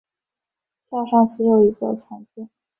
[0.89, 1.25] 票上有
[1.61, 2.47] 写一个惨字